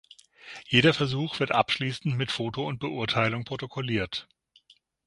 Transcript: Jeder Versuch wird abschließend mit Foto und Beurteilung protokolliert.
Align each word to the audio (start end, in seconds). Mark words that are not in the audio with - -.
Jeder 0.67 0.95
Versuch 0.95 1.39
wird 1.39 1.51
abschließend 1.51 2.17
mit 2.17 2.31
Foto 2.31 2.65
und 2.67 2.79
Beurteilung 2.79 3.43
protokolliert. 3.43 4.27